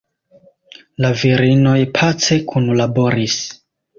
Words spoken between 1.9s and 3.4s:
pace kunlaboris.